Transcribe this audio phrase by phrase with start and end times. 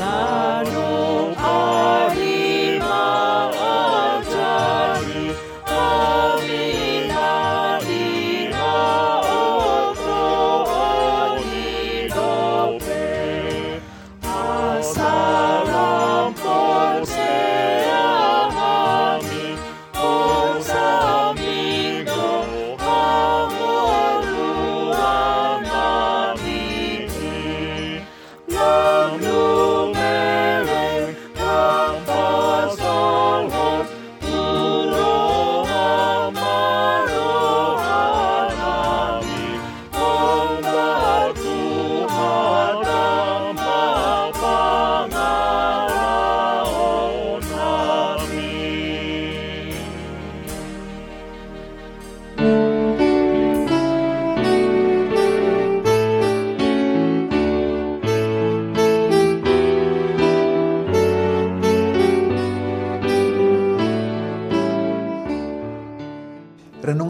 [0.00, 0.29] 가.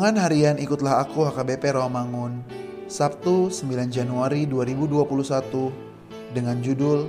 [0.01, 2.41] Harian ikutlah aku HKBP Rawamangun
[2.89, 7.05] Sabtu 9 Januari 2021 dengan judul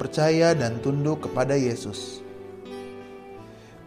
[0.00, 2.24] Percaya dan Tunduk kepada Yesus.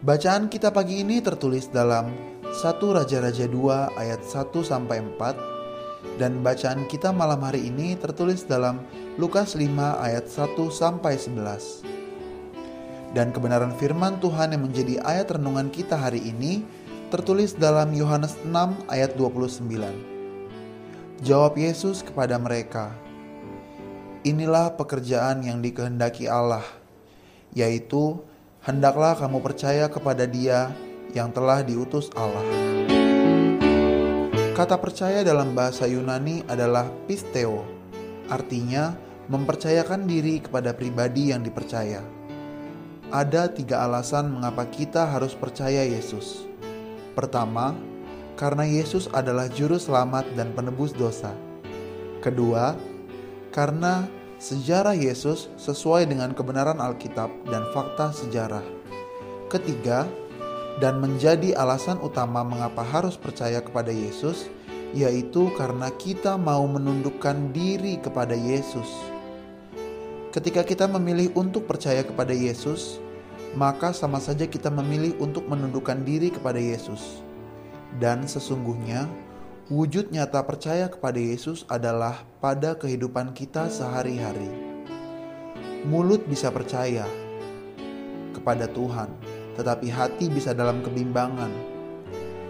[0.06, 2.14] Bacaan kita pagi ini tertulis dalam
[2.46, 8.86] 1 Raja-Raja 2 ayat 1 sampai 4 dan bacaan kita malam hari ini tertulis dalam
[9.18, 9.66] Lukas 5
[9.98, 13.18] ayat 1 sampai 11.
[13.18, 18.52] Dan kebenaran firman Tuhan yang menjadi ayat renungan kita hari ini tertulis dalam Yohanes 6
[18.92, 19.64] ayat 29.
[21.24, 22.92] Jawab Yesus kepada mereka,
[24.28, 26.68] Inilah pekerjaan yang dikehendaki Allah,
[27.56, 28.20] yaitu
[28.60, 30.68] hendaklah kamu percaya kepada Dia
[31.16, 32.44] yang telah diutus Allah.
[34.52, 37.64] Kata percaya dalam bahasa Yunani adalah pisteo,
[38.28, 39.00] artinya
[39.32, 42.04] mempercayakan diri kepada pribadi yang dipercaya.
[43.08, 46.44] Ada tiga alasan mengapa kita harus percaya Yesus.
[47.18, 47.74] Pertama,
[48.38, 51.34] karena Yesus adalah juru selamat dan penebus dosa.
[52.22, 52.78] Kedua,
[53.50, 54.06] karena
[54.38, 58.62] sejarah Yesus sesuai dengan kebenaran Alkitab dan fakta sejarah.
[59.50, 60.06] Ketiga,
[60.78, 64.46] dan menjadi alasan utama mengapa harus percaya kepada Yesus,
[64.94, 68.94] yaitu karena kita mau menundukkan diri kepada Yesus.
[70.30, 73.02] Ketika kita memilih untuk percaya kepada Yesus,
[73.56, 77.22] maka sama saja kita memilih untuk menundukkan diri kepada Yesus.
[77.96, 79.08] Dan sesungguhnya,
[79.72, 84.52] wujud nyata percaya kepada Yesus adalah pada kehidupan kita sehari-hari.
[85.88, 87.08] Mulut bisa percaya
[88.36, 89.08] kepada Tuhan,
[89.56, 91.50] tetapi hati bisa dalam kebimbangan.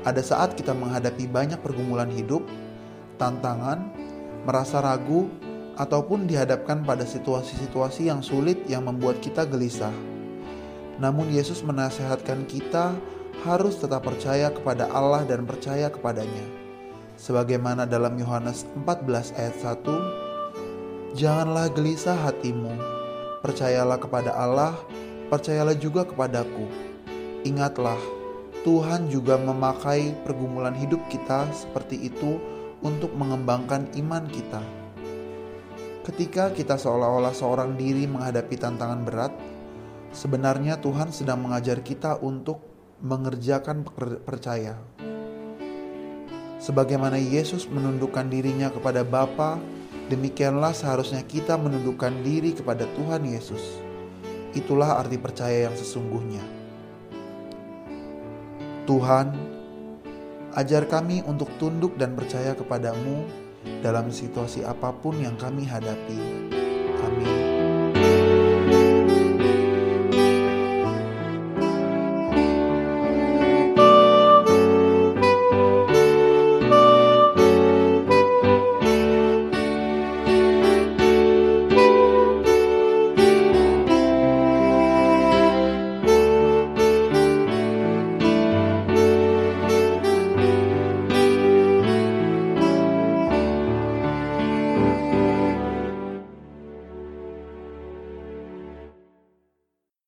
[0.08, 2.42] Ada saat kita menghadapi banyak pergumulan hidup,
[3.20, 3.92] tantangan,
[4.48, 5.28] merasa ragu,
[5.78, 10.17] ataupun dihadapkan pada situasi-situasi yang sulit yang membuat kita gelisah.
[10.98, 12.98] Namun Yesus menasehatkan kita
[13.46, 16.46] harus tetap percaya kepada Allah dan percaya kepadanya.
[17.18, 22.78] Sebagaimana dalam Yohanes 14 ayat 1, Janganlah gelisah hatimu,
[23.42, 24.78] percayalah kepada Allah,
[25.34, 26.70] percayalah juga kepadaku.
[27.42, 27.98] Ingatlah,
[28.62, 32.38] Tuhan juga memakai pergumulan hidup kita seperti itu
[32.86, 34.62] untuk mengembangkan iman kita.
[36.06, 39.34] Ketika kita seolah-olah seorang diri menghadapi tantangan berat,
[40.16, 42.64] Sebenarnya Tuhan sedang mengajar kita untuk
[43.04, 43.86] mengerjakan
[44.26, 44.80] percaya.
[46.58, 49.62] Sebagaimana Yesus menundukkan dirinya kepada Bapa,
[50.10, 53.78] demikianlah seharusnya kita menundukkan diri kepada Tuhan Yesus.
[54.58, 56.42] Itulah arti percaya yang sesungguhnya.
[58.90, 59.38] Tuhan,
[60.58, 63.28] ajar kami untuk tunduk dan percaya kepadamu
[63.86, 66.50] dalam situasi apa pun yang kami hadapi.
[67.06, 67.67] Amin.